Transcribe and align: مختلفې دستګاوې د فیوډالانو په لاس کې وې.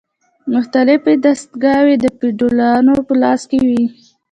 مختلفې 0.53 1.13
دستګاوې 1.25 1.95
د 1.99 2.05
فیوډالانو 2.17 2.95
په 3.07 3.13
لاس 3.21 3.41
کې 3.49 3.57
وې. 3.67 3.83